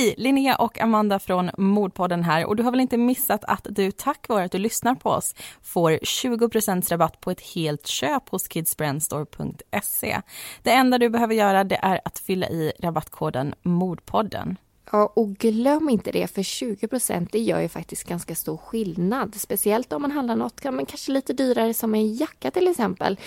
[0.00, 0.14] Hej!
[0.18, 4.28] Linnea och Amanda från Mordpodden här och du har väl inte missat att du tack
[4.28, 10.20] vare att du lyssnar på oss får 20% rabatt på ett helt köp hos kidsbrandstore.se.
[10.62, 14.56] Det enda du behöver göra det är att fylla i rabattkoden Mordpodden.
[14.92, 16.88] Ja, och glöm inte det, för 20
[17.32, 19.34] det gör ju faktiskt ganska stor skillnad.
[19.34, 23.18] Speciellt om man handlar något men kanske lite dyrare som en jacka till exempel.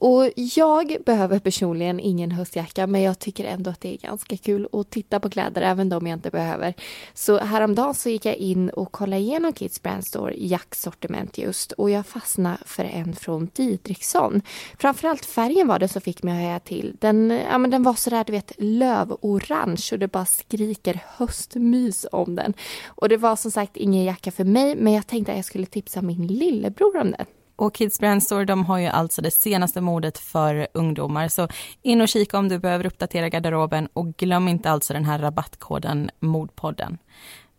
[0.00, 4.68] Och jag behöver personligen ingen höstjacka men jag tycker ändå att det är ganska kul
[4.72, 6.74] att titta på kläder även de jag inte behöver.
[7.14, 11.90] Så häromdagen så gick jag in och kollade igenom Kids Brand Store jacksortiment just och
[11.90, 14.42] jag fastnade för en från Didriksson.
[14.78, 16.96] Framförallt färgen var det som fick mig att höja till.
[17.00, 22.34] Den, ja, men den var sådär du vet lövorange och det bara skriker höstmys om
[22.34, 22.54] den.
[22.86, 25.66] Och det var som sagt ingen jacka för mig men jag tänkte att jag skulle
[25.66, 27.26] tipsa min lillebror om den.
[27.56, 31.28] Och Kids Brand Store, de har ju alltså det senaste modet för ungdomar.
[31.28, 31.48] Så
[31.82, 36.10] in och kika om du behöver uppdatera garderoben och glöm inte alltså den här rabattkoden
[36.20, 36.98] Modpodden.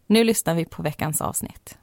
[0.08, 1.78] Nu lyssnar vi på veckans avsnitt.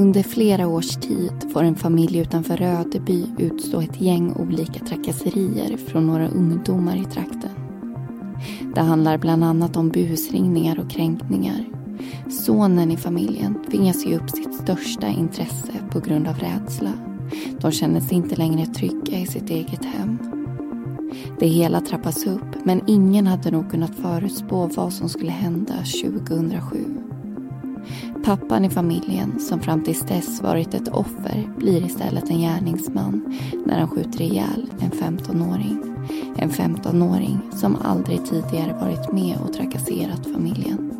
[0.00, 6.06] Under flera års tid får en familj utanför Rödeby utstå ett gäng olika trakasserier från
[6.06, 7.50] några ungdomar i trakten.
[8.74, 11.64] Det handlar bland annat om busringningar och kränkningar.
[12.30, 16.92] Sonen i familjen tvingas ge upp sitt största intresse på grund av rädsla.
[17.60, 20.18] De känner sig inte längre trygga i sitt eget hem.
[21.38, 26.99] Det hela trappas upp men ingen hade nog kunnat förutspå vad som skulle hända 2007.
[28.24, 33.78] Pappan i familjen, som fram tills dess varit ett offer, blir istället en gärningsman när
[33.78, 35.82] han skjuter ihjäl en 15-åring.
[36.36, 40.90] En 15-åring som aldrig tidigare varit med och trakasserat familjen.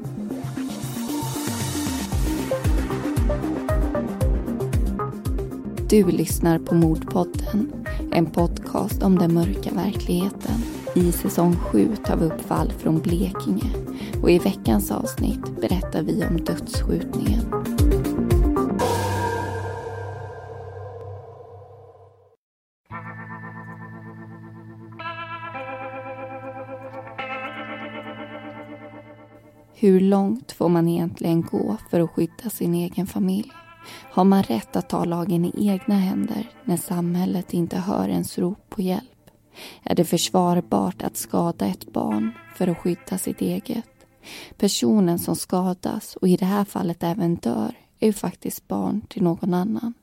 [5.89, 7.73] Du lyssnar på Mordpodden,
[8.12, 10.80] en podcast om den mörka verkligheten.
[10.95, 13.71] I säsong 7 tar vi upp fall från Blekinge
[14.23, 17.41] och i veckans avsnitt berättar vi om dödsskjutningen.
[29.75, 33.53] Hur långt får man egentligen gå för att skydda sin egen familj?
[34.12, 38.71] Har man rätt att ta lagen i egna händer när samhället inte hör ens rop
[38.71, 39.19] på hjälp?
[39.83, 44.06] Är det försvarbart att skada ett barn för att skydda sitt eget?
[44.56, 49.22] Personen som skadas och i det här fallet även dör är ju faktiskt barn till
[49.22, 49.94] någon annan.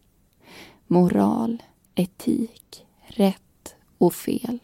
[0.88, 1.64] Moral,
[1.96, 4.60] etik, rätt och fel.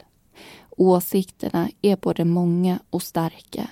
[0.69, 3.67] Åsikterna är både många och starka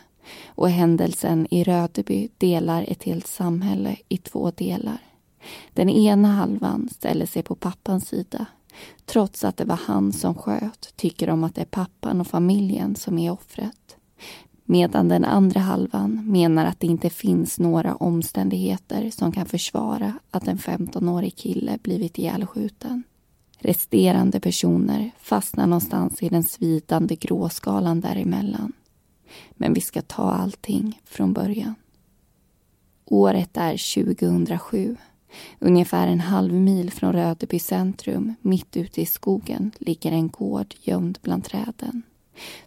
[0.45, 4.97] och händelsen i Rödeby delar ett helt samhälle i två delar.
[5.73, 8.45] Den ena halvan ställer sig på pappans sida
[9.05, 12.95] trots att det var han som sköt tycker de att det är pappan och familjen
[12.95, 13.97] som är offret.
[14.65, 20.47] Medan den andra halvan menar att det inte finns några omständigheter som kan försvara att
[20.47, 23.03] en 15-årig kille blivit ihjälskjuten.
[23.59, 28.73] Resterande personer fastnar någonstans i den svidande gråskalan däremellan.
[29.51, 31.75] Men vi ska ta allting från början.
[33.05, 34.97] Året är 2007
[35.59, 41.19] Ungefär en halv mil från Rödeby centrum, mitt ute i skogen, ligger en gård gömd
[41.21, 42.01] bland träden.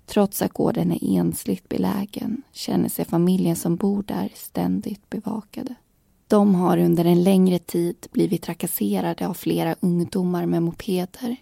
[0.07, 5.75] Trots att gården är ensligt belägen känner sig familjen som bor där ständigt bevakade.
[6.29, 11.37] De har under en längre tid blivit trakasserade av flera ungdomar med mopeder.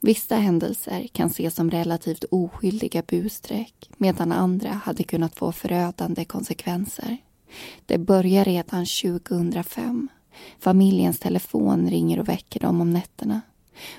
[0.00, 7.16] Vissa händelser kan ses som relativt oskyldiga busstreck medan andra hade kunnat få förödande konsekvenser.
[7.86, 10.08] Det börjar redan 2005
[10.58, 13.40] Familjens telefon ringer och väcker dem om nätterna.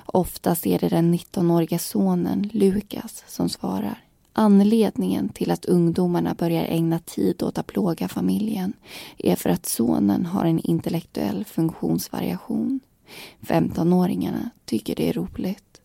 [0.06, 4.04] Oftast är det den 19-åriga sonen, Lukas, som svarar.
[4.32, 8.72] Anledningen till att ungdomarna börjar ägna tid åt att plåga familjen
[9.18, 12.80] är för att sonen har en intellektuell funktionsvariation.
[13.40, 15.80] 15-åringarna tycker det är roligt.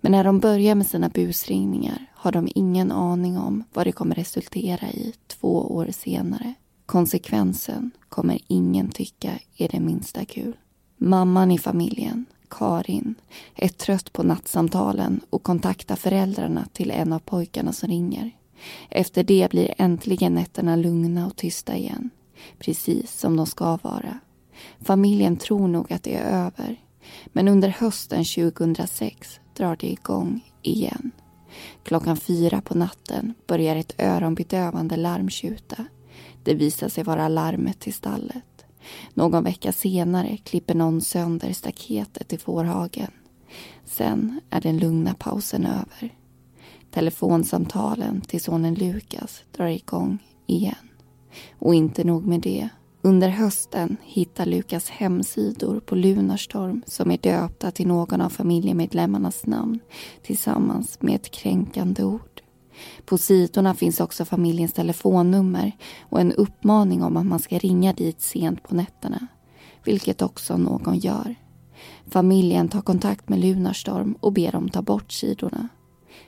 [0.00, 4.14] Men när de börjar med sina busringningar har de ingen aning om vad det kommer
[4.14, 6.54] resultera i två år senare.
[6.86, 10.56] Konsekvensen kommer ingen tycka är det minsta kul.
[10.96, 13.14] Mamman i familjen, Karin,
[13.54, 18.30] är trött på nattsamtalen och kontaktar föräldrarna till en av pojkarna som ringer.
[18.90, 22.10] Efter det blir äntligen nätterna lugna och tysta igen.
[22.58, 24.18] Precis som de ska vara.
[24.80, 26.80] Familjen tror nog att det är över.
[27.26, 31.10] Men under hösten 2006 drar det igång igen.
[31.82, 35.84] Klockan fyra på natten börjar ett öronbedövande larm tjuta.
[36.44, 38.64] Det visar sig vara larmet till stallet.
[39.14, 43.10] Någon vecka senare klipper någon sönder staketet i fårhagen.
[43.84, 46.14] Sen är den lugna pausen över.
[46.90, 50.88] Telefonsamtalen till sonen Lukas drar igång igen.
[51.58, 52.68] Och inte nog med det.
[53.02, 59.80] Under hösten hittar Lukas hemsidor på Lunarstorm som är döpta till någon av familjemedlemmarnas namn
[60.22, 62.33] tillsammans med ett kränkande ord.
[63.04, 68.20] På sidorna finns också familjens telefonnummer och en uppmaning om att man ska ringa dit
[68.20, 69.26] sent på nätterna.
[69.84, 71.34] Vilket också någon gör.
[72.06, 75.68] Familjen tar kontakt med Lunarstorm och ber dem ta bort sidorna.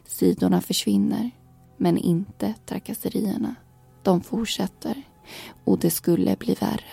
[0.06, 1.30] Sidorna försvinner,
[1.76, 3.54] men inte trakasserierna.
[4.02, 5.02] De fortsätter
[5.64, 6.90] och det skulle bli värre.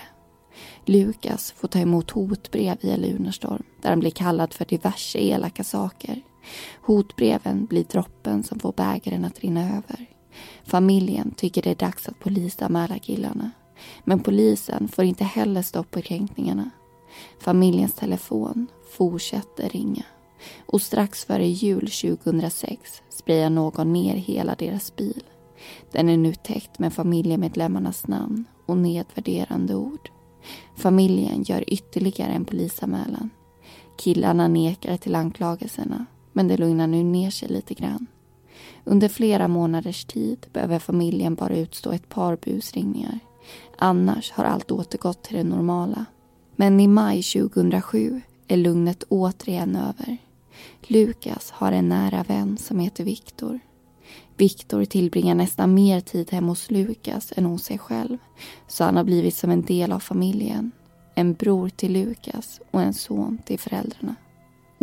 [0.85, 6.21] Lukas får ta emot hotbrev via Lunarstorm där han blir kallad för diverse elaka saker.
[6.81, 10.09] Hotbreven blir droppen som får bägaren att rinna över.
[10.63, 13.51] Familjen tycker det är dags att polisanmäla killarna.
[14.03, 16.69] Men polisen får inte heller stopp på kränkningarna.
[17.39, 18.67] Familjens telefon
[18.97, 20.03] fortsätter ringa.
[20.65, 25.23] Och strax före jul 2006 sprayar någon ner hela deras bil.
[25.91, 30.09] Den är nu täckt med familjemedlemmarnas namn och nedvärderande ord.
[30.75, 33.29] Familjen gör ytterligare en polisanmälan.
[33.97, 38.07] Killarna nekar till anklagelserna, men det lugnar nu ner sig lite grann.
[38.83, 43.19] Under flera månaders tid behöver familjen bara utstå ett par busringningar.
[43.77, 46.05] Annars har allt återgått till det normala.
[46.55, 50.17] Men i maj 2007 är lugnet återigen över.
[50.87, 53.59] Lukas har en nära vän som heter Viktor.
[54.37, 58.17] Viktor tillbringar nästan mer tid hemma hos Lukas än hos sig själv.
[58.67, 60.71] Så han har blivit som en del av familjen.
[61.15, 64.15] En bror till Lukas och en son till föräldrarna.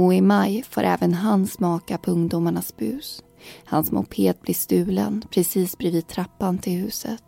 [0.01, 3.23] Och i maj får även han smaka på ungdomarnas bus.
[3.65, 7.23] Hans moped blir stulen precis bredvid trappan till huset.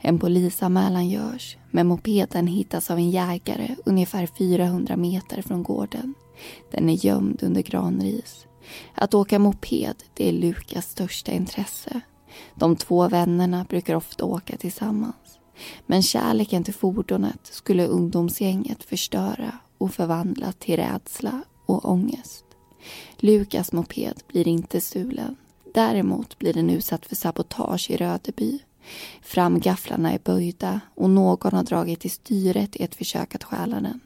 [0.00, 6.14] En polisanmälan görs, men mopeden hittas av en jägare ungefär 400 meter från gården.
[6.70, 8.46] Den är gömd under granris.
[8.94, 12.00] Att åka moped, det är Lukas största intresse.
[12.54, 15.38] De två vännerna brukar ofta åka tillsammans.
[15.86, 22.44] Men kärleken till fordonet skulle ungdomsgänget förstöra och förvandla till rädsla och ångest.
[23.16, 25.36] Lukas moped blir inte stulen.
[25.74, 28.58] Däremot blir den utsatt för sabotage i Rödeby.
[29.22, 34.00] Framgafflarna är böjda och någon har dragit i styret i ett försök att stjäla den.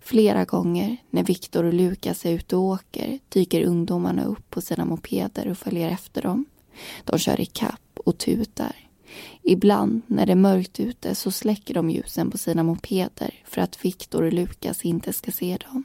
[0.00, 4.84] Flera gånger när Viktor och Lukas är ute och åker dyker ungdomarna upp på sina
[4.84, 6.44] mopeder och följer efter dem.
[7.04, 8.76] De kör i kapp och tutar.
[9.42, 13.84] Ibland när det är mörkt ute så släcker de ljusen på sina mopeder för att
[13.84, 15.84] Viktor och Lukas inte ska se dem.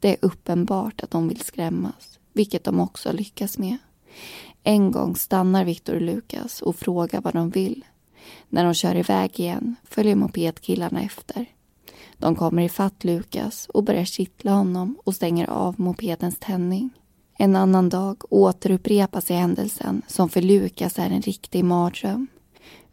[0.00, 3.76] Det är uppenbart att de vill skrämmas, vilket de också lyckas med.
[4.62, 7.84] En gång stannar Viktor och Lukas och frågar vad de vill.
[8.48, 11.46] När de kör iväg igen följer mopedkillarna efter.
[12.18, 16.90] De kommer ifatt Lukas och börjar kittla honom och stänger av mopedens tändning.
[17.38, 22.26] En annan dag återupprepas i händelsen som för Lukas är en riktig mardröm.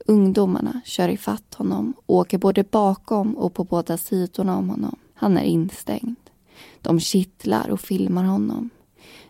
[0.05, 4.95] Ungdomarna kör ifatt honom och åker både bakom och på båda sidorna om honom.
[5.13, 6.15] Han är instängd.
[6.85, 8.69] De kittlar och filmar honom.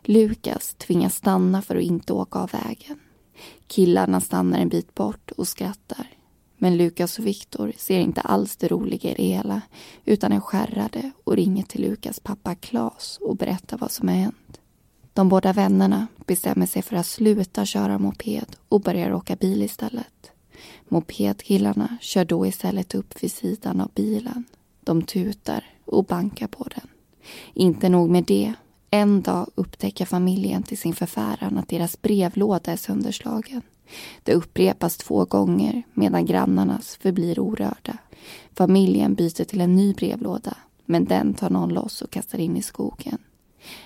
[0.03, 2.99] Lukas tvingas stanna för att inte åka av vägen.
[3.67, 6.07] Killarna stannar en bit bort och skrattar.
[6.57, 9.61] Men Lukas och Viktor ser inte alls det roliga i det hela
[10.05, 14.59] utan är skärrade och ringer till Lukas pappa Klas och berättar vad som har hänt.
[15.13, 20.31] De båda vännerna bestämmer sig för att sluta köra moped och börjar åka bil istället.
[20.89, 24.43] Mopedkillarna kör då istället upp vid sidan av bilen.
[24.83, 26.87] De tutar och bankar på den.
[27.53, 28.53] Inte nog med det.
[28.91, 33.61] En dag upptäcker familjen till sin förfäran att deras brevlåda är sönderslagen.
[34.23, 37.97] Det upprepas två gånger medan grannarnas förblir orörda.
[38.53, 42.61] Familjen byter till en ny brevlåda men den tar någon loss och kastar in i
[42.61, 43.17] skogen.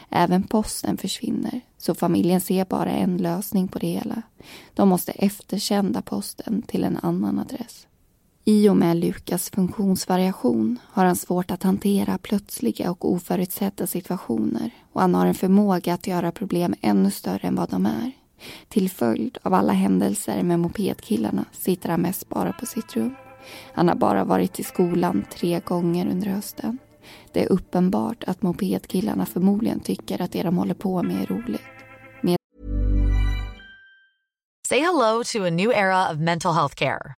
[0.09, 4.21] Även posten försvinner så familjen ser bara en lösning på det hela.
[4.73, 7.87] De måste eftersända posten till en annan adress.
[8.49, 15.01] I och med Lukas funktionsvariation har han svårt att hantera plötsliga och oförutsedda situationer och
[15.01, 18.11] han har en förmåga att göra problem ännu större än vad de är.
[18.67, 23.15] Till följd av alla händelser med mopedkillarna sitter han mest bara på sitt rum.
[23.73, 26.77] Han har bara varit i skolan tre gånger under hösten.
[27.33, 31.61] Det är uppenbart att mopedkillarna förmodligen tycker att det de håller på med är roligt.
[32.21, 32.37] Med
[34.69, 37.18] Say hello to a new era of mental health care.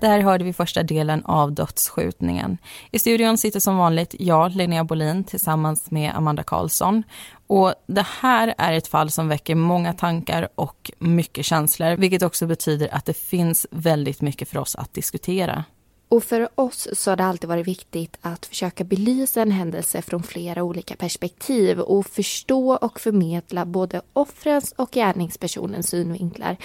[0.00, 2.58] Där hörde vi första delen av dödsskjutningen.
[2.90, 7.02] I studion sitter som vanligt jag, Linnea Bolin, tillsammans med Amanda Karlsson.
[7.46, 12.46] Och det här är ett fall som väcker många tankar och mycket känslor, vilket också
[12.46, 15.64] betyder att det finns väldigt mycket för oss att diskutera.
[16.08, 20.22] Och för oss så har det alltid varit viktigt att försöka belysa en händelse från
[20.22, 26.56] flera olika perspektiv och förstå och förmedla både offrens och gärningspersonens synvinklar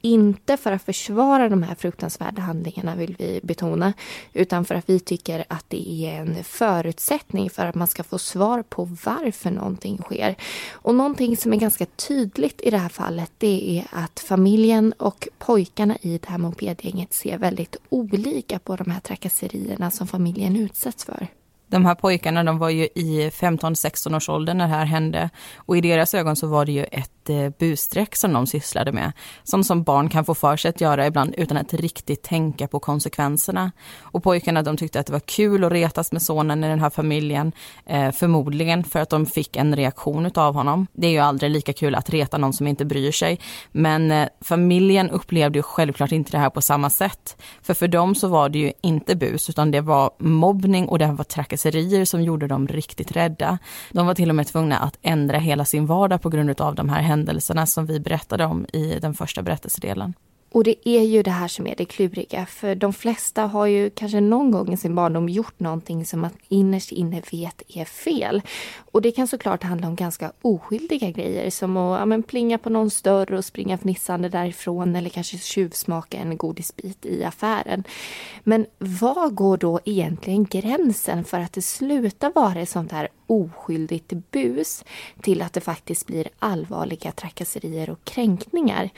[0.00, 3.92] inte för att försvara de här fruktansvärda handlingarna vill vi betona,
[4.32, 8.18] utan för att vi tycker att det är en förutsättning för att man ska få
[8.18, 10.34] svar på varför någonting sker.
[10.72, 15.28] Och någonting som är ganska tydligt i det här fallet, det är att familjen och
[15.38, 21.04] pojkarna i det här mopedgänget ser väldigt olika på de här trakasserierna som familjen utsätts
[21.04, 21.28] för.
[21.70, 25.76] De här pojkarna de var ju i 15-16 års ålder när det här hände och
[25.76, 29.12] i deras ögon så var det ju ett eh, busstreck som de sysslade med.
[29.44, 32.78] Som som barn kan få för sig att göra ibland utan att riktigt tänka på
[32.78, 33.72] konsekvenserna.
[34.00, 36.90] Och pojkarna de tyckte att det var kul att retas med sonen i den här
[36.90, 37.52] familjen.
[37.86, 40.86] Eh, förmodligen för att de fick en reaktion av honom.
[40.92, 43.40] Det är ju aldrig lika kul att reta någon som inte bryr sig.
[43.72, 47.36] Men eh, familjen upplevde ju självklart inte det här på samma sätt.
[47.62, 51.06] För för dem så var det ju inte bus utan det var mobbning och det
[51.06, 53.58] var trakasserier trakasserier som gjorde dem riktigt rädda.
[53.92, 56.88] De var till och med tvungna att ändra hela sin vardag på grund av de
[56.88, 60.14] här händelserna som vi berättade om i den första berättelsedelen.
[60.52, 62.46] Och det är ju det här som är det kluriga.
[62.46, 66.30] För de flesta har ju kanske någon gång i sin barndom gjort någonting som man
[66.48, 68.42] innerst inne vet är fel.
[68.92, 72.70] Och det kan såklart handla om ganska oskyldiga grejer som att ja, men plinga på
[72.70, 77.84] någon större och springa fnissande därifrån eller kanske tjuvsmaka en godisbit i affären.
[78.44, 84.12] Men var går då egentligen gränsen för att det slutar vara ett sånt här oskyldigt
[84.30, 84.84] bus
[85.22, 88.90] till att det faktiskt blir allvarliga trakasserier och kränkningar?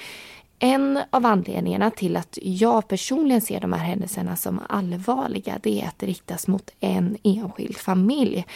[0.64, 5.88] En av anledningarna till att jag personligen ser de här händelserna som allvarliga det är
[5.88, 8.46] att det riktas mot en enskild familj.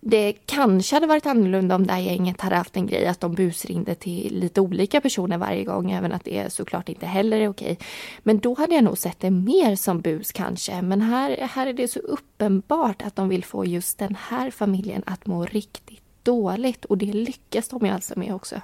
[0.00, 3.34] Det kanske hade varit annorlunda om det här gänget hade haft en grej att de
[3.34, 7.78] busringde till lite olika personer varje gång, även att det såklart inte heller är okej.
[8.22, 10.82] Men då hade jag nog sett det mer som bus kanske.
[10.82, 15.02] Men här, här är det så uppenbart att de vill få just den här familjen
[15.06, 18.60] att må riktigt dåligt och det lyckas de ju alltså med också.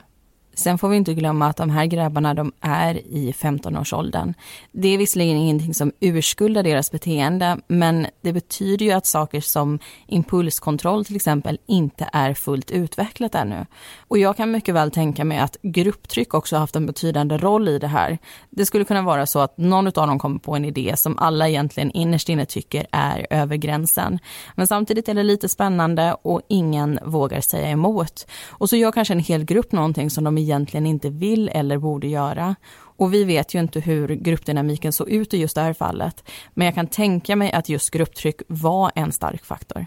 [0.54, 4.34] Sen får vi inte glömma att de här grabbarna de är i 15-årsåldern.
[4.72, 9.78] Det är visserligen ingenting som urskuldar deras beteende men det betyder ju att saker som
[10.06, 13.66] impulskontroll till exempel inte är fullt utvecklat ännu.
[14.08, 17.68] Och jag kan mycket väl tänka mig att grupptryck också har haft en betydande roll
[17.68, 18.18] i det här.
[18.50, 21.48] Det skulle kunna vara så att någon av dem kommer på en idé som alla
[21.48, 24.18] egentligen innerst inne tycker är över gränsen.
[24.54, 28.26] Men samtidigt är det lite spännande och ingen vågar säga emot.
[28.48, 32.06] Och så gör kanske en hel grupp någonting som de egentligen inte vill eller borde
[32.06, 32.54] göra.
[32.74, 36.24] Och vi vet ju inte hur gruppdynamiken såg ut i just det här fallet.
[36.54, 39.86] Men jag kan tänka mig att just grupptryck var en stark faktor.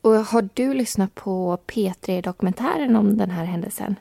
[0.00, 3.96] Och har du lyssnat på P3-dokumentären om den här händelsen?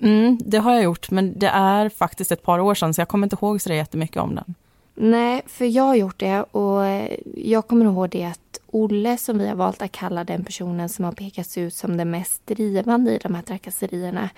[0.00, 3.08] Mm, det har jag gjort, men det är faktiskt ett par år sedan så jag
[3.08, 4.54] kommer inte ihåg så jättemycket om den.
[4.94, 6.82] Nej, för jag har gjort det och
[7.34, 11.04] jag kommer ihåg det att Olle, som vi har valt att kalla den personen som
[11.04, 14.30] har pekats ut som den mest drivande i de här trakasserierna,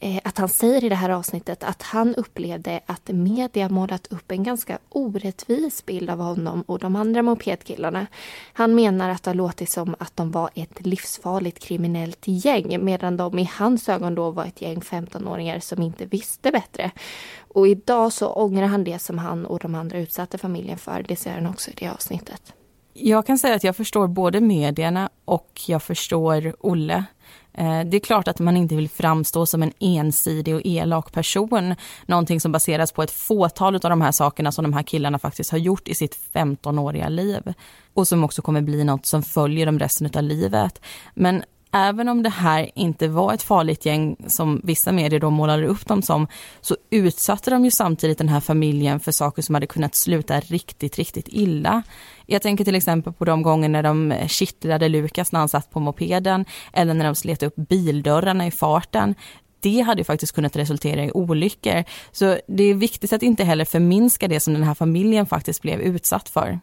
[0.00, 4.30] eh, att han säger i det här avsnittet att han upplevde att media målat upp
[4.32, 8.06] en ganska orättvis bild av honom och de andra mopedkillarna.
[8.52, 13.16] Han menar att det har låtit som att de var ett livsfarligt kriminellt gäng medan
[13.16, 16.90] de i hans ögon då var ett gäng 15-åringar som inte visste bättre.
[17.38, 21.04] Och idag så ångrar han det som han och de andra utsatte familjen för.
[21.08, 22.55] Det säger han också i det avsnittet.
[22.98, 27.04] Jag kan säga att jag förstår både medierna och jag förstår Olle.
[27.52, 31.74] Eh, det är klart att man inte vill framstå som en ensidig och elak person,
[32.06, 35.50] någonting som baseras på ett fåtal av de här sakerna som de här killarna faktiskt
[35.50, 37.54] har gjort i sitt 15-åriga liv
[37.94, 40.80] och som också kommer bli något som följer dem resten av livet.
[41.14, 41.42] Men
[41.72, 45.86] även om det här inte var ett farligt gäng som vissa medier då målade upp
[45.86, 46.26] dem som,
[46.60, 50.96] så utsatte de ju samtidigt den här familjen för saker som hade kunnat sluta riktigt,
[50.96, 51.82] riktigt illa.
[52.26, 55.70] Jag tänker till exempel på de gånger när de eh, kittlade Lukas när han satt
[55.70, 59.14] på mopeden, eller när de slet upp bildörrarna i farten
[59.60, 61.84] det hade faktiskt kunnat resultera i olyckor.
[62.12, 65.80] Så det är viktigt att inte heller förminska det som den här familjen faktiskt blev
[65.80, 66.60] utsatt för.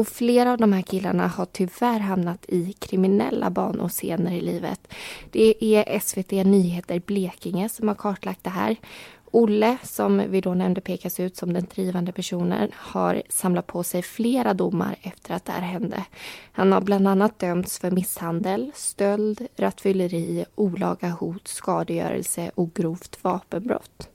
[0.00, 4.92] Och flera av de här killarna har tyvärr hamnat i kriminella banor senare i livet.
[5.30, 8.76] Det är SVT Nyheter Blekinge som har kartlagt det här.
[9.30, 14.02] Olle, som vi då nämnde pekas ut som den drivande personen, har samlat på sig
[14.02, 16.04] flera domar efter att det här hände.
[16.52, 24.09] Han har bland annat dömts för misshandel, stöld, rattfylleri, olaga hot, skadegörelse och grovt vapenbrott.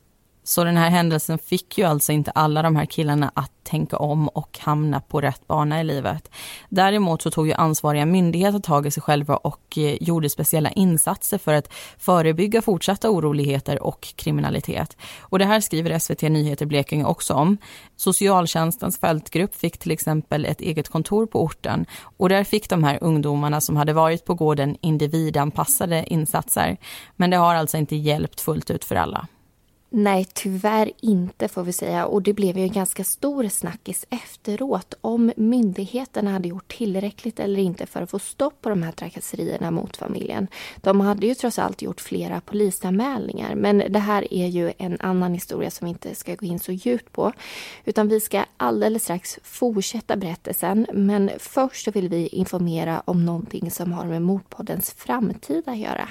[0.48, 4.28] Så den här händelsen fick ju alltså inte alla de här killarna att tänka om
[4.28, 6.32] och hamna på rätt bana i livet.
[6.70, 11.38] Däremot så tog ju ansvariga myndigheter tag i sig själva och eh, gjorde speciella insatser
[11.38, 14.98] för att förebygga fortsatta oroligheter och kriminalitet.
[15.20, 17.58] Och det här skriver SVT Nyheter Blekinge också om.
[17.96, 21.86] Socialtjänstens fältgrupp fick till exempel ett eget kontor på orten
[22.18, 26.78] och där fick de här ungdomarna som hade varit på gården individanpassade insatser.
[27.16, 29.28] Men det har alltså inte hjälpt fullt ut för alla.
[29.98, 32.06] Nej, tyvärr inte får vi säga.
[32.06, 37.60] Och det blev ju en ganska stor snackis efteråt om myndigheterna hade gjort tillräckligt eller
[37.60, 40.48] inte för att få stopp på de här trakasserierna mot familjen.
[40.78, 43.56] De hade ju trots allt gjort flera polisanmälningar.
[43.56, 46.72] Men det här är ju en annan historia som vi inte ska gå in så
[46.72, 47.32] djupt på.
[47.86, 50.88] Utan vi ska alldeles strax fortsätta berättelsen.
[50.94, 56.10] Men först vill vi informera om någonting som har med Mordpoddens framtid att göra.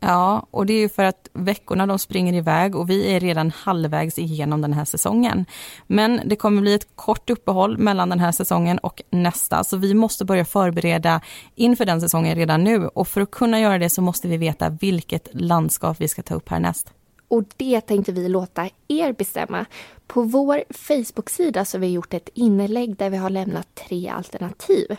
[0.00, 3.50] Ja, och det är ju för att veckorna de springer iväg och vi är redan
[3.50, 5.46] halvvägs igenom den här säsongen.
[5.86, 9.94] Men det kommer bli ett kort uppehåll mellan den här säsongen och nästa, så vi
[9.94, 11.20] måste börja förbereda
[11.54, 14.68] inför den säsongen redan nu och för att kunna göra det så måste vi veta
[14.68, 16.92] vilket landskap vi ska ta upp härnäst.
[17.28, 19.66] Och det tänkte vi låta er bestämma.
[20.06, 24.96] På vår Facebook-sida så har vi gjort ett inlägg där vi har lämnat tre alternativ.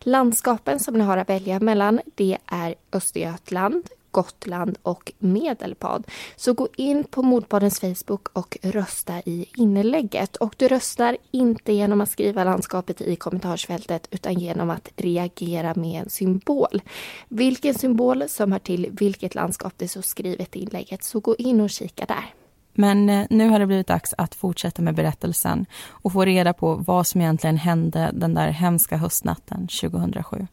[0.00, 6.06] Landskapen som ni har att välja mellan det är Östergötland, Gotland och Medelpad.
[6.36, 10.36] Så gå in på Mordpoddens Facebook och rösta i inlägget.
[10.36, 16.02] Och du röstar inte genom att skriva landskapet i kommentarsfältet utan genom att reagera med
[16.02, 16.82] en symbol.
[17.28, 21.04] Vilken symbol som hör till vilket landskap det är så skrivet i inlägget.
[21.04, 22.34] Så gå in och kika där.
[22.74, 26.74] Men eh, nu har det blivit dags att fortsätta med berättelsen och få reda på
[26.74, 30.46] vad som egentligen hände den där hemska höstnatten 2007.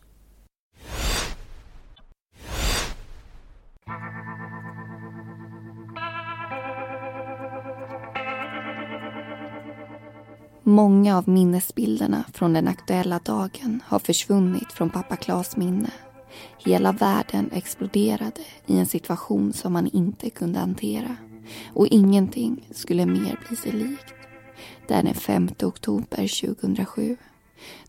[10.70, 15.92] Många av minnesbilderna från den aktuella dagen har försvunnit från pappa Klas minne.
[16.66, 21.16] Hela världen exploderade i en situation som man inte kunde hantera.
[21.74, 24.14] Och ingenting skulle mer bli sig likt.
[24.88, 27.18] Det är den 5 oktober 2007.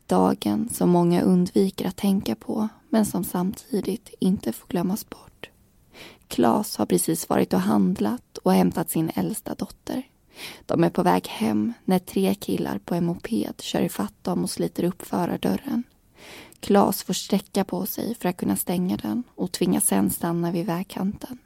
[0.07, 5.51] Dagen som många undviker att tänka på men som samtidigt inte får glömmas bort.
[6.29, 10.03] Klas har precis varit och handlat och hämtat sin äldsta dotter.
[10.67, 14.51] De är på väg hem när tre killar på en moped kör ifatt dem och
[14.51, 15.83] sliter upp förardörren.
[16.61, 20.67] Klas får sträcka på sig för att kunna stänga den och tvingas sen stanna vid
[20.67, 21.39] vägkanten.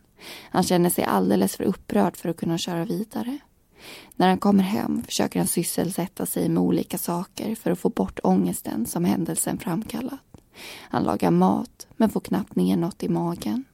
[0.51, 3.39] Han känner sig alldeles för upprörd för att kunna köra vidare.
[4.17, 8.21] När han kommer hem försöker han sysselsätta sig med olika saker för att få bort
[8.23, 10.21] ångesten som händelsen framkallat.
[10.81, 13.65] Han lagar mat men får knappt ner något i magen.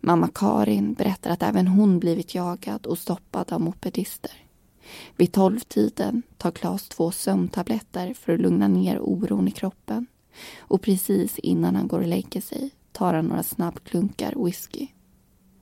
[0.00, 4.32] Mamma Karin berättar att även hon blivit jagad och stoppad av mopedister.
[5.16, 10.06] Vid tolvtiden tar Klas två sömntabletter för att lugna ner oron i kroppen.
[10.58, 14.86] Och precis innan han går och lägger sig tar han några snabbklunkar whisky.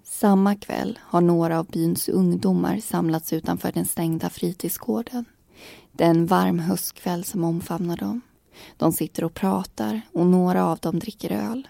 [0.04, 5.24] Samma kväll har några av byns ungdomar samlats utanför den stängda fritidsgården.
[5.92, 8.20] Det är en varm höstkväll som omfamnar dem.
[8.76, 11.68] De sitter och pratar och några av dem dricker öl.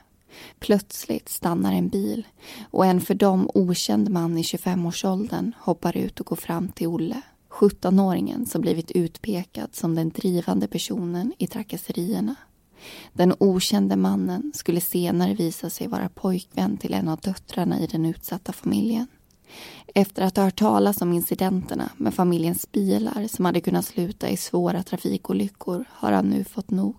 [0.59, 2.27] Plötsligt stannar en bil
[2.71, 7.23] och en för dem okänd man i 25-årsåldern hoppar ut och går fram till Olle.
[7.57, 12.35] 17-åringen som blivit utpekad som den drivande personen i trakasserierna.
[13.13, 18.07] Den okände mannen skulle senare visa sig vara pojkvän till en av döttrarna i den
[18.07, 19.07] utsatta familjen.
[19.95, 24.37] Efter att ha hört talas om incidenterna med familjens bilar som hade kunnat sluta i
[24.37, 26.97] svåra trafikolyckor har han nu fått nog.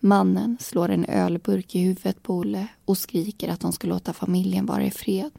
[0.00, 4.66] Mannen slår en ölburk i huvudet på Olle och skriker att de ska låta familjen
[4.66, 5.30] vara i fred.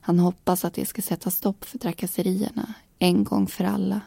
[0.00, 4.00] Han hoppas att det ska sätta stopp för trakasserierna en gång för alla.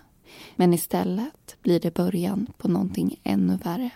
[0.56, 3.90] Men istället blir det början på någonting ännu värre.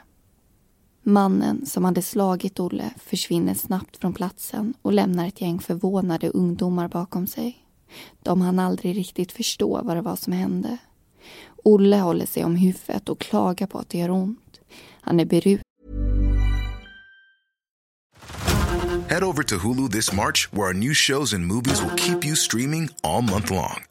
[1.03, 6.87] Mannen som hade slagit Olle försvinner snabbt från platsen och lämnar ett gäng förvånade ungdomar
[6.87, 7.65] bakom sig.
[8.23, 10.77] De hann aldrig riktigt förstå vad det var som hände.
[11.63, 14.59] Olle håller sig om huvudet och klagar på att det gör ont.
[15.01, 15.65] Han är berusad.
[19.09, 22.35] Head over to Hulu this March, where our new shows and movies will keep you
[22.35, 23.90] streaming all month long.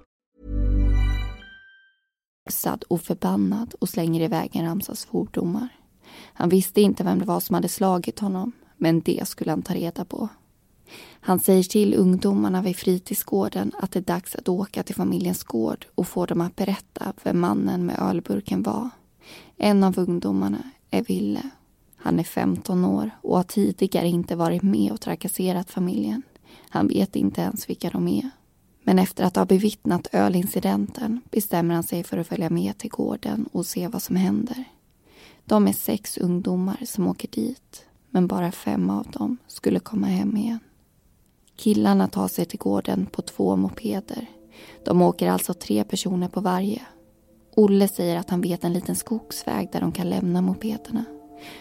[2.87, 5.67] och förbannad och slänger iväg en ramsa svordomar.
[6.33, 9.73] Han visste inte vem det var som hade slagit honom, men det skulle han ta
[9.73, 10.29] reda på.
[11.23, 15.85] Han säger till ungdomarna vid fritidsgården att det är dags att åka till familjens gård
[15.95, 18.89] och få dem att berätta vem mannen med ölburken var.
[19.57, 21.49] En av ungdomarna är Ville.
[21.95, 26.21] Han är 15 år och har tidigare inte varit med och trakasserat familjen.
[26.69, 28.29] Han vet inte ens vilka de är.
[28.83, 33.49] Men efter att ha bevittnat ölincidenten bestämmer han sig för att följa med till gården
[33.51, 34.63] och se vad som händer.
[35.45, 40.37] De är sex ungdomar som åker dit, men bara fem av dem skulle komma hem
[40.37, 40.59] igen.
[41.55, 44.25] Killarna tar sig till gården på två mopeder.
[44.85, 46.81] De åker alltså tre personer på varje.
[47.55, 51.05] Olle säger att han vet en liten skogsväg där de kan lämna mopederna.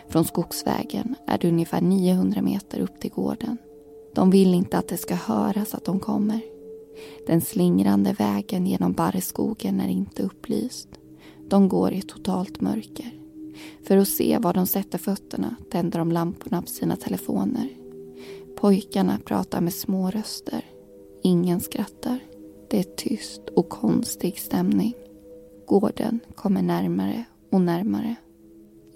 [0.09, 3.59] Från skogsvägen är det ungefär 900 meter upp till gården.
[4.15, 6.41] De vill inte att det ska höras att de kommer.
[7.27, 10.89] Den slingrande vägen genom barrskogen är inte upplyst.
[11.49, 13.11] De går i totalt mörker.
[13.83, 17.69] För att se var de sätter fötterna tänder de lamporna på sina telefoner.
[18.57, 20.65] Pojkarna pratar med små röster.
[21.23, 22.19] Ingen skrattar.
[22.71, 24.95] Det är tyst och konstig stämning.
[25.67, 28.17] Gården kommer närmare och närmare.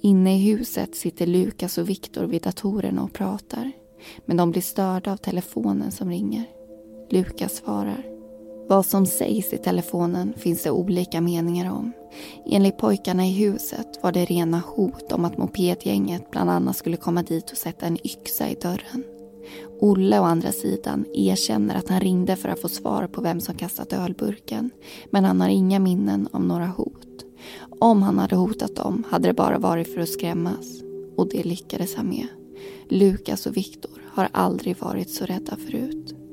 [0.00, 3.72] Inne i huset sitter Lukas och Viktor vid datorerna och pratar.
[4.24, 6.44] Men de blir störda av telefonen som ringer.
[7.10, 8.04] Lukas svarar.
[8.68, 11.92] Vad som sägs i telefonen finns det olika meningar om.
[12.46, 17.22] Enligt pojkarna i huset var det rena hot om att mopedgänget bland annat skulle komma
[17.22, 19.04] dit och sätta en yxa i dörren.
[19.80, 23.54] Olle å andra sidan erkänner att han ringde för att få svar på vem som
[23.54, 24.70] kastat ölburken.
[25.10, 27.24] Men han har inga minnen om några hot.
[27.80, 30.82] Om han hade hotat dem hade det bara varit för att skrämmas.
[31.16, 32.26] Och det lyckades han med.
[32.88, 36.23] Lukas och Viktor har aldrig varit så rädda förut.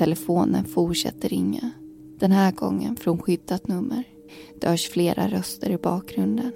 [0.00, 1.70] Telefonen fortsätter ringa.
[2.18, 4.04] Den här gången från skyddat nummer.
[4.60, 6.52] Det hörs flera röster i bakgrunden.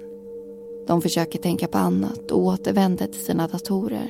[0.87, 4.09] De försöker tänka på annat och återvänder till sina datorer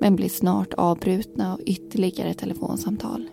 [0.00, 3.28] men blir snart avbrutna av ytterligare telefonsamtal.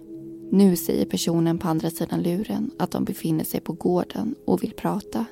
[0.52, 4.74] Nu säger personen på andra sidan luren att de befinner sig på gården och vill
[4.74, 5.26] prata.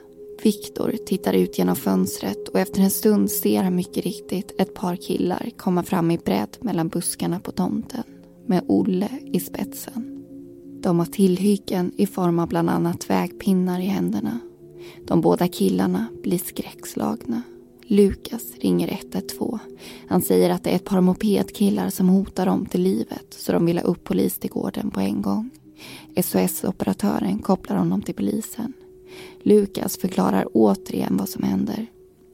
[0.43, 4.95] Viktor tittar ut genom fönstret och efter en stund ser han mycket riktigt ett par
[4.95, 8.03] killar komma fram i bredd mellan buskarna på tomten
[8.51, 10.23] med Olle i spetsen.
[10.81, 14.39] De har tillhyggen i form av bland annat vägpinnar i händerna.
[15.07, 17.41] De båda killarna blir skräckslagna.
[17.83, 19.57] Lukas ringer 112.
[20.07, 23.65] Han säger att det är ett par mopedkillar som hotar dem till livet så de
[23.65, 25.49] vill ha upp polis till gården på en gång.
[26.23, 28.73] SOS-operatören kopplar honom till polisen.
[29.43, 31.85] Lukas förklarar återigen vad som händer.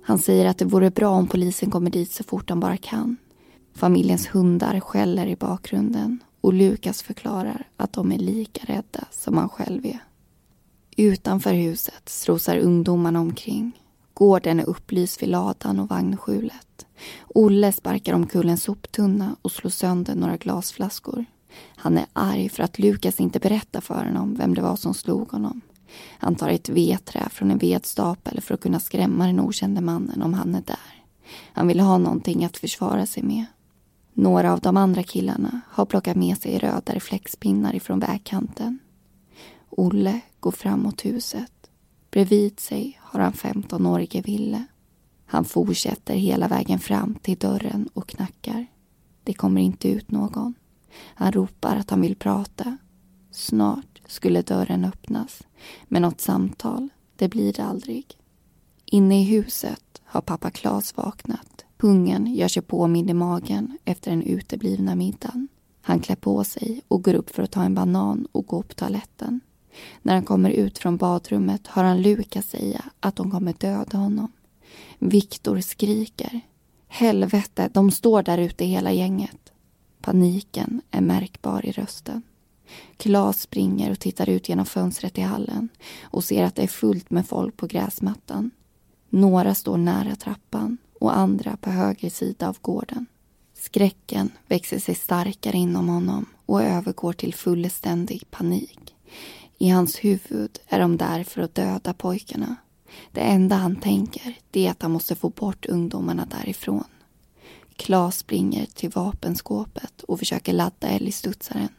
[0.03, 3.17] Han säger att det vore bra om polisen kommer dit så fort de bara kan.
[3.77, 9.49] Familjens hundar skäller i bakgrunden och Lukas förklarar att de är lika rädda som han
[9.49, 9.99] själv är.
[10.97, 13.71] Utanför huset strosar ungdomarna omkring.
[14.13, 16.85] Gården är upplyst vid ladan och vagnskjulet.
[17.27, 21.25] Olle sparkar omkull en soptunna och slår sönder några glasflaskor.
[21.75, 25.31] Han är arg för att Lukas inte berättar för honom vem det var som slog
[25.31, 25.61] honom.
[26.19, 30.33] Han tar ett vedträ från en vedstapel för att kunna skrämma den okände mannen om
[30.33, 31.03] han är där.
[31.53, 33.45] Han vill ha någonting att försvara sig med.
[34.19, 38.80] Några av de andra killarna har plockat med sig röda reflexpinnar ifrån vägkanten.
[39.69, 41.69] Olle går fram mot huset.
[42.12, 44.65] Bredvid sig har han 15-årige Ville.
[45.25, 48.67] Han fortsätter hela vägen fram till dörren och knackar.
[49.23, 50.53] Det kommer inte ut någon.
[51.15, 52.77] Han ropar att han vill prata.
[53.32, 55.43] Snart skulle dörren öppnas.
[55.88, 58.17] Men något samtal, det blir det aldrig.
[58.86, 61.65] Inne i huset har pappa Klas vaknat.
[61.79, 65.47] Hungern gör sig påmind i magen efter den uteblivna middagen.
[65.81, 68.73] Han klär på sig och går upp för att ta en banan och gå på
[68.73, 69.39] toaletten.
[70.01, 74.31] När han kommer ut från badrummet hör han Lukas säga att de kommer döda honom.
[74.99, 76.41] Viktor skriker.
[76.87, 79.51] Helvete, de står där ute hela gänget.
[80.01, 82.21] Paniken är märkbar i rösten.
[82.97, 85.69] Klas springer och tittar ut genom fönstret i hallen
[86.01, 88.51] och ser att det är fullt med folk på gräsmattan.
[89.09, 93.05] Några står nära trappan och andra på höger sida av gården.
[93.53, 98.95] Skräcken växer sig starkare inom honom och övergår till fullständig panik.
[99.57, 102.55] I hans huvud är de där för att döda pojkarna.
[103.12, 106.83] Det enda han tänker är att han måste få bort ungdomarna därifrån.
[107.75, 111.69] Klas springer till vapenskåpet och försöker ladda älgstudsaren.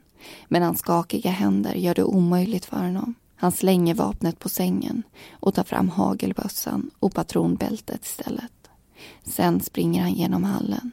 [0.49, 3.15] Men hans skakiga händer gör det omöjligt för honom.
[3.37, 8.58] Han slänger vapnet på sängen och tar fram hagelbössan och patronbältet istället.
[9.23, 10.91] Sen springer han genom hallen.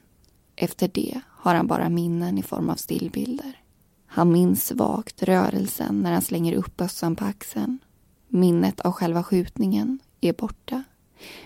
[0.55, 3.59] Efter det har han bara minnen i form av stillbilder.
[4.07, 7.79] Han minns vagt rörelsen när han slänger upp bössan på axeln.
[8.27, 10.83] Minnet av själva skjutningen är borta.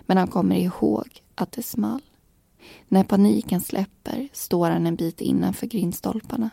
[0.01, 2.01] Men han kommer ihåg att det small.
[2.87, 6.49] När paniken släpper står han en bit innanför grindstolparna.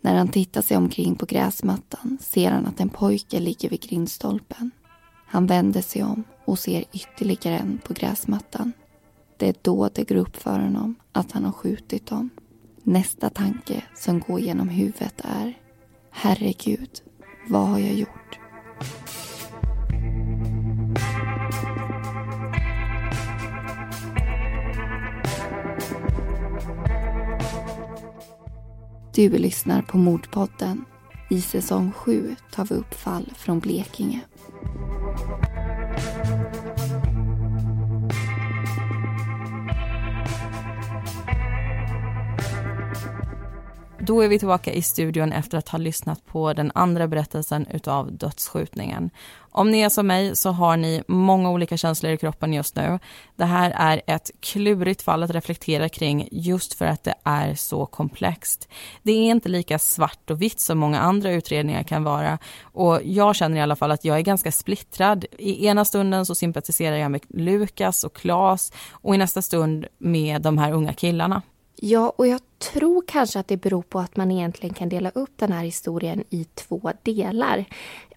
[0.00, 4.70] När han tittar sig omkring på gräsmattan ser han att en pojke ligger vid grindstolpen.
[5.26, 8.72] Han vänder sig om och ser ytterligare en på gräsmattan.
[9.36, 12.30] Det är då det går upp för honom att han har skjutit dem.
[12.82, 15.58] Nästa tanke som går genom huvudet är
[16.10, 16.90] Herregud,
[17.48, 18.38] vad har jag gjort?
[29.14, 30.84] Du lyssnar på Mordpodden.
[31.30, 34.20] I säsong 7 tar vi upp fall från Blekinge.
[44.06, 48.12] Då är vi tillbaka i studion efter att ha lyssnat på den andra berättelsen utav
[48.12, 49.10] dödsskjutningen.
[49.50, 52.98] Om ni är som mig så har ni många olika känslor i kroppen just nu.
[53.36, 57.86] Det här är ett klurigt fall att reflektera kring just för att det är så
[57.86, 58.68] komplext.
[59.02, 63.36] Det är inte lika svart och vitt som många andra utredningar kan vara och jag
[63.36, 65.24] känner i alla fall att jag är ganska splittrad.
[65.38, 70.42] I ena stunden så sympatiserar jag med Lukas och Klas och i nästa stund med
[70.42, 71.42] de här unga killarna.
[71.76, 75.32] Ja, och jag tror kanske att det beror på att man egentligen kan dela upp
[75.36, 77.64] den här historien i två delar.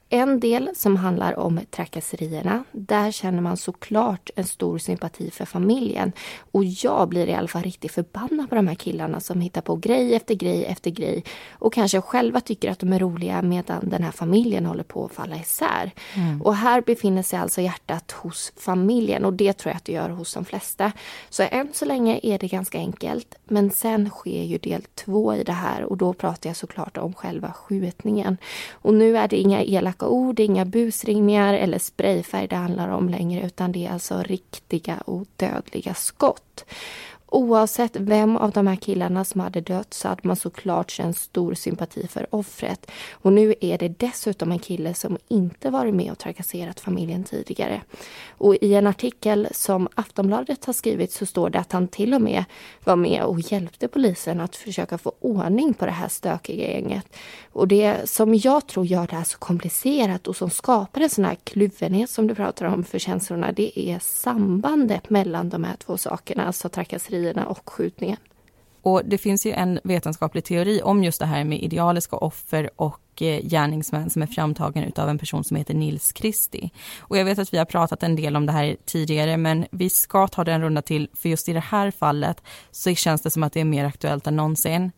[0.09, 2.63] En del som handlar om trakasserierna.
[2.71, 6.11] Där känner man såklart en stor sympati för familjen.
[6.51, 9.75] Och jag blir i alla fall riktigt förbannad på de här killarna som hittar på
[9.75, 14.03] grej efter grej efter grej och kanske själva tycker att de är roliga medan den
[14.03, 15.91] här familjen håller på att falla isär.
[16.15, 16.41] Mm.
[16.41, 20.09] Och här befinner sig alltså hjärtat hos familjen och det tror jag att det gör
[20.09, 20.91] hos de flesta.
[21.29, 23.35] Så än så länge är det ganska enkelt.
[23.45, 27.13] Men sen sker ju del två i det här och då pratar jag såklart om
[27.13, 28.37] själva skjutningen.
[28.71, 33.09] Och nu är det inga elaka elaka ord, inga busringningar eller sprayfärg det handlar om
[33.09, 36.65] längre utan det är alltså riktiga och dödliga skott.
[37.29, 41.53] Oavsett vem av de här killarna som hade dött så hade man såklart känt stor
[41.53, 42.91] sympati för offret.
[43.11, 47.81] Och nu är det dessutom en kille som inte varit med och trakasserat familjen tidigare.
[48.29, 52.21] Och i en artikel som Aftonbladet har skrivit så står det att han till och
[52.21, 52.43] med
[52.83, 57.05] var med och hjälpte polisen att försöka få ordning på det här stökiga gänget.
[57.51, 61.25] Och det som jag tror gör det här så komplicerat och som skapar en sån
[61.25, 65.97] här kluvenhet som du pratar om för känslorna, det är sambandet mellan de här två
[65.97, 68.17] sakerna, alltså trakasseri trakassierna och skjutningen.
[68.81, 73.21] Och det finns ju en vetenskaplig teori om just det här med idealiska offer och
[73.21, 76.69] eh, gärningsmän som är framtagen utav en person som heter Nils Christie.
[76.99, 79.89] Och jag vet att vi har pratat en del om det här tidigare men vi
[79.89, 83.43] ska ta den runda till för just i det här fallet så känns det som
[83.43, 84.91] att det är mer aktuellt än någonsin.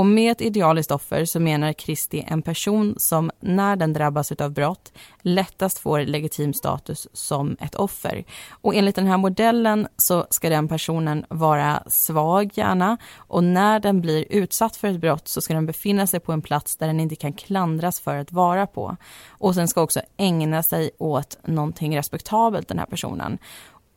[0.00, 4.50] Och med ett idealiskt offer så menar Kristi en person som när den drabbas av
[4.50, 8.24] brott lättast får legitim status som ett offer.
[8.50, 14.00] Och enligt den här modellen så ska den personen vara svag gärna och när den
[14.00, 17.00] blir utsatt för ett brott så ska den befinna sig på en plats där den
[17.00, 18.96] inte kan klandras för att vara på.
[19.28, 23.38] Och sen ska också ägna sig åt någonting respektabelt den här personen.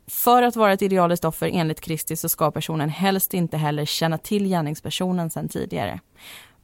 [0.07, 4.17] För att vara ett idealiskt offer enligt Kristi så ska personen helst inte heller känna
[4.17, 5.99] till gärningspersonen sedan tidigare.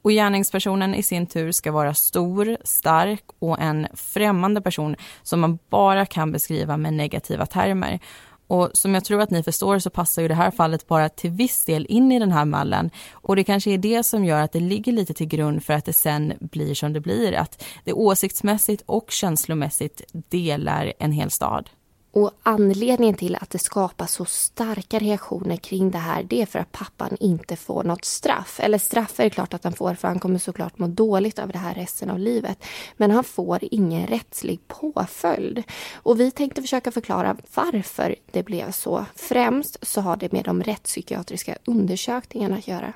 [0.02, 5.58] Och gärningspersonen i sin tur ska vara stor, stark och en främmande person som man
[5.70, 8.00] bara kan beskriva med negativa termer.
[8.46, 11.30] Och som jag tror att ni förstår så passar ju det här fallet bara till
[11.30, 12.90] viss del in i den här mallen.
[13.12, 15.84] Och det kanske är det som gör att det ligger lite till grund för att
[15.84, 17.32] det sen blir som det blir.
[17.32, 21.70] Att det åsiktsmässigt och känslomässigt delar en hel stad.
[22.12, 26.58] Och anledningen till att det skapas så starka reaktioner kring det här det är för
[26.58, 28.60] att pappan inte får något straff.
[28.60, 31.48] Eller straff är det klart att han får för han kommer såklart må dåligt av
[31.48, 32.64] det här resten av livet.
[32.96, 35.62] Men han får ingen rättslig påföljd.
[35.94, 39.06] Och vi tänkte försöka förklara varför det blev så.
[39.14, 42.92] Främst så har det med de rättspsykiatriska undersökningarna att göra.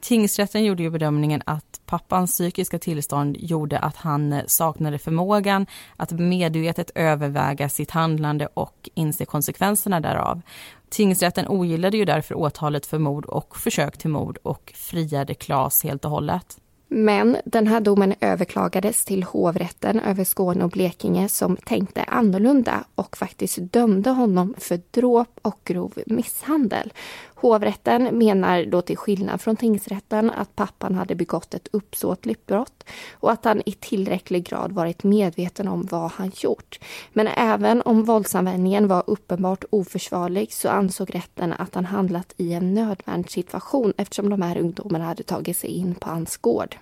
[0.00, 6.10] Tingsrätten gjorde ju bedömningen att pappans psykiska tillstånd gjorde att han eh, saknade förmågan att
[6.10, 10.40] medvetet överväga sitt handlande och inse konsekvenserna därav.
[10.88, 16.04] Tingsrätten ogillade ju därför åtalet för mord och försök till mord och friade Klas helt
[16.04, 16.58] och hållet.
[16.90, 23.16] Men den här domen överklagades till hovrätten över Skåne och Blekinge som tänkte annorlunda och
[23.16, 26.92] faktiskt dömde honom för dråp och grov misshandel.
[27.40, 33.32] Hovrätten menar då till skillnad från tingsrätten att pappan hade begått ett uppsåtligt brott och
[33.32, 36.78] att han i tillräcklig grad varit medveten om vad han gjort.
[37.12, 42.74] Men även om våldsanvändningen var uppenbart oförsvarlig så ansåg rätten att han handlat i en
[42.74, 46.76] nödvärnssituation eftersom de här ungdomarna hade tagit sig in på hans gård.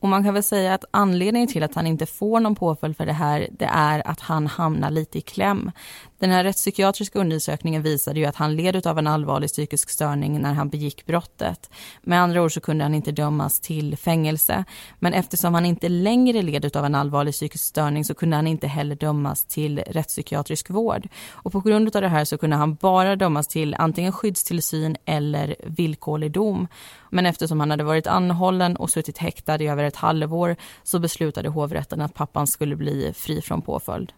[0.00, 3.06] Och man kan väl säga att anledningen till att han inte får någon påföljd för
[3.06, 5.70] det här, det är att han hamnar lite i kläm.
[6.18, 10.54] Den här rättspsykiatriska undersökningen visade ju att han led av en allvarlig psykisk störning när
[10.54, 11.70] han begick brottet.
[12.02, 14.64] Med andra ord så kunde han inte dömas till fängelse.
[14.98, 18.66] Men eftersom han inte längre led av en allvarlig psykisk störning så kunde han inte
[18.66, 21.08] heller dömas till rättspsykiatrisk vård.
[21.30, 25.56] Och på grund av det här så kunde han bara dömas till antingen skyddstillsyn eller
[25.64, 26.68] villkorlig dom.
[27.10, 31.48] Men eftersom han hade varit anhållen och suttit häktad i över ett halvår så beslutade
[31.48, 34.12] hovrätten att pappan skulle bli fri från påföljd.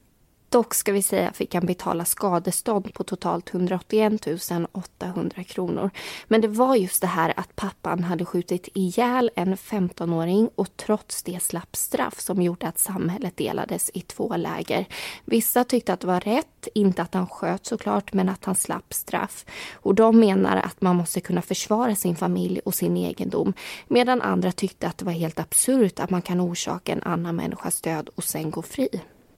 [0.51, 4.27] Dock ska vi säga fick han betala skadestånd på totalt 181
[4.73, 5.91] 800 kronor.
[6.25, 11.23] Men det var just det här att pappan hade skjutit ihjäl en 15-åring och trots
[11.23, 14.87] det slapp straff som gjorde att samhället delades i två läger.
[15.25, 18.95] Vissa tyckte att det var rätt, inte att han sköt såklart, men att han slapp
[18.95, 19.45] straff.
[19.73, 23.53] Och de menar att man måste kunna försvara sin familj och sin egendom.
[23.89, 27.81] Medan andra tyckte att det var helt absurt att man kan orsaka en annan människas
[27.81, 28.89] död och sen gå fri.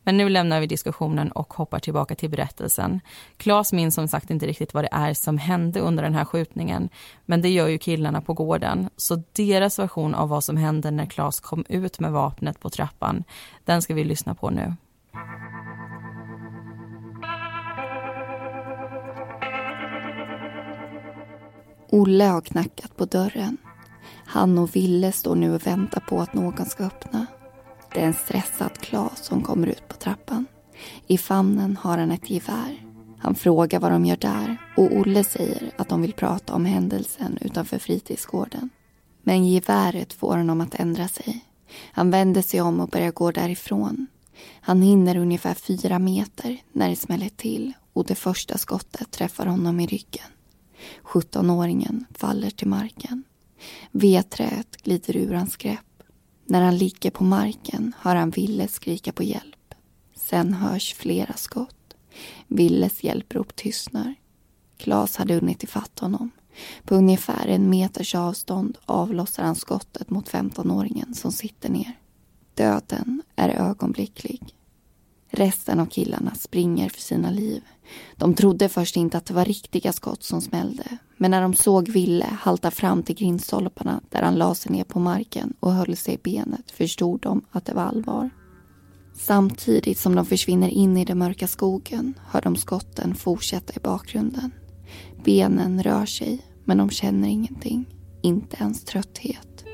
[0.02, 3.00] Men nu lämnar vi diskussionen och hoppar tillbaka till berättelsen.
[3.36, 6.88] Klas minns som sagt inte riktigt vad det är som hände under den här skjutningen.
[7.26, 8.88] Men det gör ju killarna på gården.
[8.96, 13.24] Så deras version av vad som hände när Klas kom ut med vapnet på trappan,
[13.64, 14.74] den ska vi lyssna på nu.
[21.92, 23.56] Olle har knackat på dörren.
[24.26, 27.26] Han och Ville står nu och väntar på att någon ska öppna.
[27.94, 30.46] Det är en stressad Klas som kommer ut på trappan.
[31.06, 32.86] I famnen har han ett gevär.
[33.18, 37.38] Han frågar vad de gör där och Olle säger att de vill prata om händelsen
[37.40, 38.70] utanför fritidsgården.
[39.22, 41.44] Men geväret får honom att ändra sig.
[41.92, 44.06] Han vänder sig om och börjar gå därifrån.
[44.60, 49.80] Han hinner ungefär fyra meter när det smäller till och det första skottet träffar honom
[49.80, 50.26] i ryggen.
[51.04, 53.24] 17-åringen faller till marken.
[53.90, 55.89] Vedträet glider ur hans grepp.
[56.50, 59.74] När han ligger på marken hör han Ville skrika på hjälp.
[60.14, 61.94] Sen hörs flera skott.
[62.46, 64.14] Villes hjälprop tystnar.
[64.76, 66.30] Klas hade hunnit ifatt honom.
[66.84, 71.98] På ungefär en meters avstånd avlossar han skottet mot 15-åringen som sitter ner.
[72.54, 74.54] Döden är ögonblicklig.
[75.30, 77.62] Resten av killarna springer för sina liv.
[78.16, 80.98] De trodde först inte att det var riktiga skott som smällde.
[81.16, 85.00] Men när de såg Ville halta fram till grindstolparna där han la sig ner på
[85.00, 88.30] marken och höll sig i benet förstod de att det var allvar.
[89.14, 94.50] Samtidigt som de försvinner in i den mörka skogen hör de skotten fortsätta i bakgrunden.
[95.24, 97.86] Benen rör sig, men de känner ingenting.
[98.22, 99.64] Inte ens trötthet.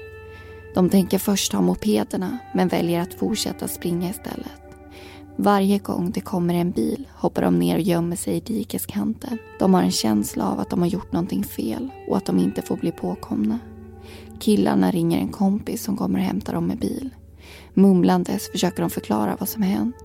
[0.75, 4.66] De tänker först ta mopederna, men väljer att fortsätta springa istället.
[5.39, 9.39] Varje gång det kommer en bil hoppar de ner och gömmer sig i dikeskanten.
[9.59, 12.63] De har en känsla av att de har gjort någonting fel och att de inte
[12.63, 13.59] får bli påkomna.
[14.41, 17.11] Killarna ringer en kompis som kommer och hämtar dem med bil.
[17.75, 19.97] Mumlandes försöker de förklara vad som hänt.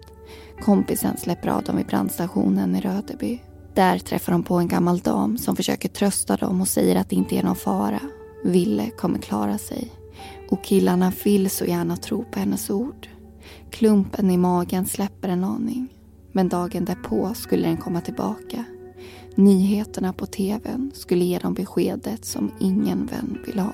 [0.61, 3.39] Kompisen släpper av dem vid brandstationen i Rödeby.
[3.73, 7.15] Där träffar de på en gammal dam som försöker trösta dem och säger att det
[7.15, 7.99] inte är någon fara.
[8.43, 9.91] Ville kommer klara sig.
[10.49, 13.07] Och killarna vill så gärna tro på hennes ord.
[13.69, 15.87] Klumpen i magen släpper en aning.
[16.31, 18.63] Men dagen därpå skulle den komma tillbaka.
[19.35, 23.73] Nyheterna på tvn skulle ge dem beskedet som ingen vän vill ha.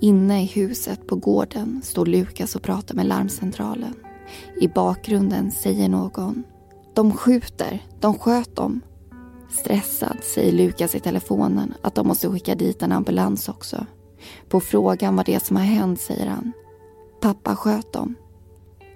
[0.00, 3.94] Inne i huset på gården står Lukas och pratar med larmcentralen.
[4.60, 6.44] I bakgrunden säger någon
[6.94, 8.80] De skjuter, de sköt dem.
[9.50, 13.86] Stressad säger Lukas i telefonen att de måste skicka dit en ambulans också.
[14.48, 16.52] På frågan vad det är som har hänt säger han
[17.20, 18.14] Pappa sköt dem.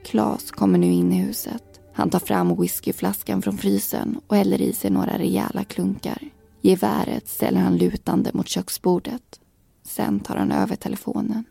[0.04, 1.80] Klas kommer nu in i huset.
[1.92, 6.18] Han tar fram whiskyflaskan från frysen och häller i sig några rejäla klunkar.
[6.62, 9.40] Geväret ställer han lutande mot köksbordet.
[9.82, 11.44] Sen tar han över telefonen.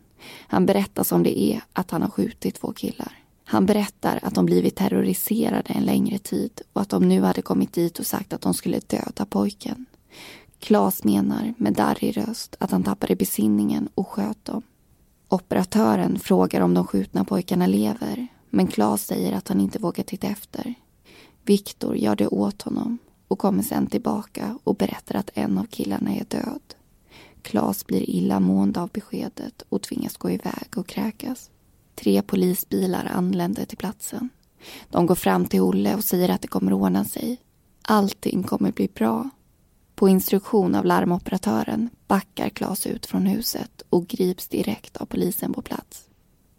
[0.48, 3.12] Han berättar som det är att han har skjutit två killar.
[3.46, 7.74] Han berättar att de blivit terroriserade en längre tid och att de nu hade kommit
[7.74, 9.86] dit och sagt att de skulle döda pojken.
[10.60, 14.62] Klas menar med darrig röst att han tappade besinningen och sköt dem.
[15.30, 20.28] Operatören frågar om de skjutna pojkarna lever men Klas säger att han inte vågar titta
[20.28, 20.74] efter.
[21.44, 22.98] Viktor gör det åt honom
[23.28, 26.62] och kommer sen tillbaka och berättar att en av killarna är död.
[27.42, 31.50] Klas blir illamående av beskedet och tvingas gå iväg och kräkas.
[31.96, 34.30] Tre polisbilar anländer till platsen.
[34.90, 37.42] De går fram till Olle och säger att det kommer ordna sig.
[37.82, 39.30] Allting kommer bli bra.
[39.96, 45.62] På instruktion av larmoperatören backar Klas ut från huset och grips direkt av polisen på
[45.62, 46.10] plats.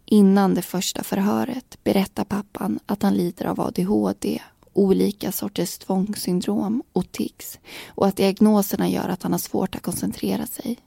[0.05, 4.41] Innan det första förhöret berättar pappan att han lider av ADHD,
[4.73, 10.45] olika sorters tvångssyndrom och tics och att diagnoserna gör att han har svårt att koncentrera
[10.45, 10.77] sig.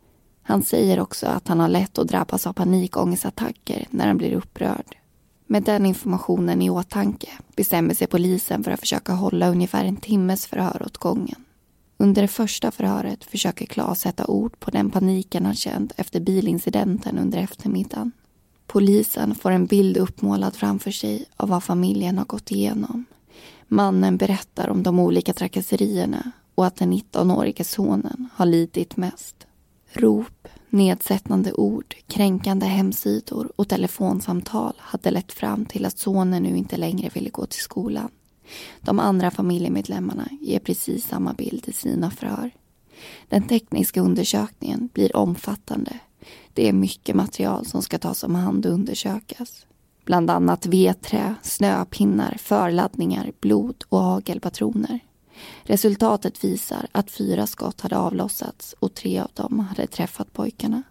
[0.42, 4.96] Han säger också att han har lätt att drabbas av panikångestattacker när han blir upprörd.
[5.46, 10.46] Med den informationen i åtanke bestämmer sig polisen för att försöka hålla ungefär en timmes
[10.46, 11.44] förhör åt gången.
[11.96, 17.18] Under det första förhöret försöker Claes sätta ord på den paniken han känt efter bilincidenten
[17.18, 18.12] under eftermiddagen.
[18.68, 23.04] Polisen får en bild uppmålad framför sig av vad familjen har gått igenom.
[23.68, 29.46] Mannen berättar om de olika trakasserierna och att den 19-årige sonen har lidit mest.
[29.92, 36.76] Rop, nedsättande ord, kränkande hemsidor och telefonsamtal hade lett fram till att sonen nu inte
[36.76, 38.10] längre ville gå till skolan.
[38.80, 42.50] De andra familjemedlemmarna ger precis samma bild i sina förhör.
[43.28, 45.98] Den tekniska undersökningen blir omfattande.
[46.52, 49.66] Det är mycket material som ska tas om hand och undersökas.
[50.04, 55.00] Bland annat vedträ, snöpinnar, förladdningar, blod och hagelpatroner.
[55.62, 60.82] Resultatet visar att fyra skott hade avlossats och tre av dem hade träffat pojkarna.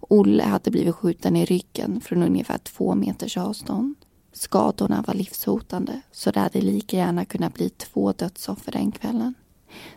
[0.00, 3.94] Olle hade blivit skjuten i ryggen från ungefär två meters avstånd.
[4.32, 9.34] Skadorna var livshotande så det hade lika gärna kunnat bli två dödsoffer den kvällen.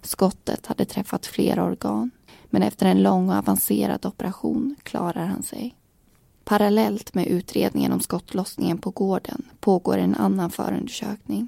[0.02, 2.12] Skottet hade träffat flera organ
[2.56, 5.76] men efter en lång och avancerad operation klarar han sig.
[6.44, 11.48] Parallellt med utredningen om skottlossningen på gården pågår en annan förundersökning.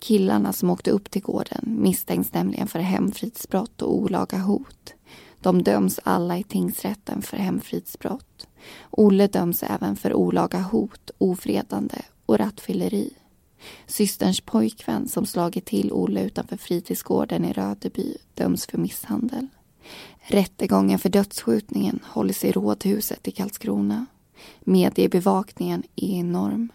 [0.00, 4.94] Killarna som åkte upp till gården misstänks nämligen för hemfridsbrott och olaga hot.
[5.40, 8.46] De döms alla i tingsrätten för hemfridsbrott.
[8.90, 13.10] Olle döms även för olaga hot, ofredande och rattfylleri.
[13.86, 19.48] Systerns pojkvän som slagit till Olle utanför fritidsgården i Rödeby döms för misshandel.
[20.22, 24.06] Rättegången för dödsskjutningen hålls i Rådhuset i Karlskrona.
[24.60, 26.72] Mediebevakningen är enorm.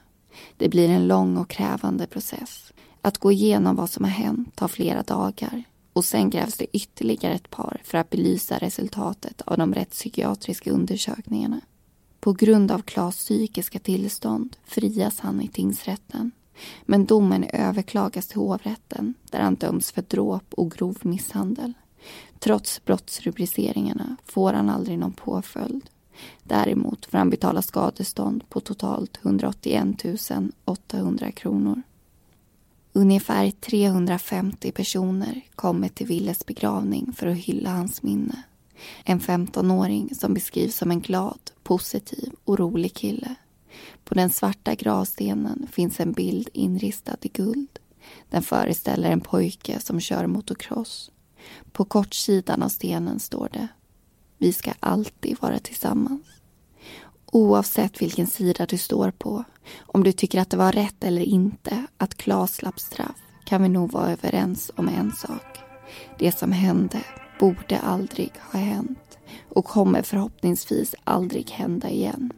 [0.58, 2.74] Det blir en lång och krävande process.
[3.02, 7.34] Att gå igenom vad som har hänt tar flera dagar och sen krävs det ytterligare
[7.34, 11.62] ett par för att belysa resultatet av de rättspsykiatriska undersökningarna.
[12.20, 16.32] På grund av Klas psykiska tillstånd frias han i tingsrätten.
[16.86, 21.74] Men domen överklagas till hovrätten där han döms för dråp och grov misshandel.
[22.40, 25.90] Trots brottsrubriceringarna får han aldrig någon påföljd.
[26.44, 30.04] Däremot får han betala skadestånd på totalt 181
[30.66, 31.82] 800 kronor.
[32.94, 38.44] Ungefär 350 personer kommer till Willes begravning för att hylla hans minne.
[39.04, 43.36] En 15-åring som beskrivs som en glad, positiv och rolig kille.
[44.04, 47.80] På den svarta gravstenen finns en bild inristad i guld.
[48.30, 51.12] Den föreställer en pojke som kör motocross.
[51.72, 53.68] På kortsidan av stenen står det
[54.38, 56.22] Vi ska alltid vara tillsammans.
[57.32, 59.44] Oavsett vilken sida du står på,
[59.80, 63.70] om du tycker att det var rätt eller inte att Klas slapp straff, kan vi
[63.70, 65.60] nog vara överens om en sak.
[66.20, 67.02] Det som hände
[67.40, 69.18] borde aldrig ha hänt
[69.50, 72.32] och kommer förhoppningsvis aldrig hända igen.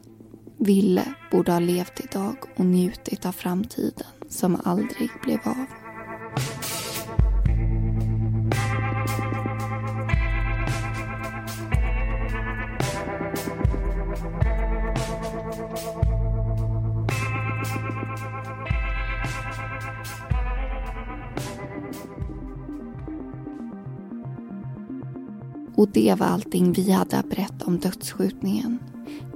[0.58, 5.79] Ville borde ha levt idag och njutit av framtiden som aldrig blev av.
[25.92, 28.78] det var allting vi hade att berätta om dödsskjutningen.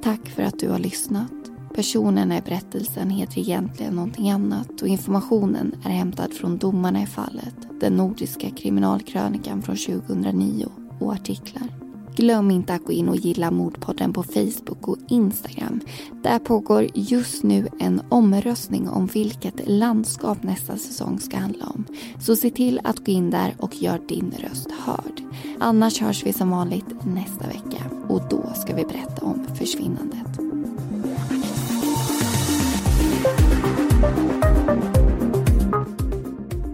[0.02, 1.32] Tack för att du har lyssnat.
[1.74, 7.54] Personerna i berättelsen heter egentligen någonting annat och informationen är hämtad från domarna i fallet,
[7.80, 10.66] den nordiska kriminalkrönikan från 2009
[11.00, 11.83] och artiklar.
[12.16, 15.80] Glöm inte att gå in och gilla Mordpodden på Facebook och Instagram.
[16.22, 21.84] Där pågår just nu en omröstning om vilket landskap nästa säsong ska handla om.
[22.20, 25.22] Så se till att gå in där och gör din röst hörd.
[25.58, 30.43] Annars hörs vi som vanligt nästa vecka och då ska vi berätta om försvinnandet.